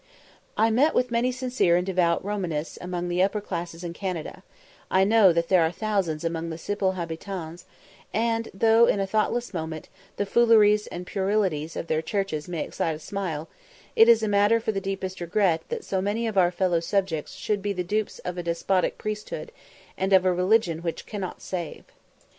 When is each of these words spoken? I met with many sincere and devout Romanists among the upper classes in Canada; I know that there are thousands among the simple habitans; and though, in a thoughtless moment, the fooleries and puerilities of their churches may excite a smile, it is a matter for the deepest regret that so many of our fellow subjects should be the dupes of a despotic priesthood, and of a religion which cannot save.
I 0.57 0.71
met 0.71 0.95
with 0.95 1.11
many 1.11 1.31
sincere 1.31 1.75
and 1.77 1.85
devout 1.85 2.25
Romanists 2.25 2.75
among 2.81 3.07
the 3.07 3.21
upper 3.21 3.39
classes 3.39 3.83
in 3.83 3.93
Canada; 3.93 4.41
I 4.89 5.03
know 5.03 5.31
that 5.31 5.47
there 5.47 5.61
are 5.61 5.69
thousands 5.71 6.23
among 6.23 6.49
the 6.49 6.57
simple 6.57 6.93
habitans; 6.93 7.65
and 8.11 8.49
though, 8.51 8.87
in 8.87 8.99
a 8.99 9.05
thoughtless 9.05 9.53
moment, 9.53 9.89
the 10.17 10.25
fooleries 10.25 10.87
and 10.87 11.05
puerilities 11.05 11.75
of 11.75 11.85
their 11.85 12.01
churches 12.01 12.47
may 12.47 12.63
excite 12.63 12.95
a 12.95 12.99
smile, 12.99 13.47
it 13.95 14.09
is 14.09 14.23
a 14.23 14.27
matter 14.27 14.59
for 14.59 14.71
the 14.71 14.81
deepest 14.81 15.21
regret 15.21 15.61
that 15.69 15.85
so 15.85 16.01
many 16.01 16.25
of 16.25 16.35
our 16.35 16.49
fellow 16.49 16.79
subjects 16.79 17.35
should 17.35 17.61
be 17.61 17.71
the 17.71 17.83
dupes 17.83 18.17
of 18.25 18.39
a 18.39 18.41
despotic 18.41 18.97
priesthood, 18.97 19.51
and 19.99 20.13
of 20.13 20.25
a 20.25 20.33
religion 20.33 20.79
which 20.79 21.05
cannot 21.05 21.43
save. 21.43 21.85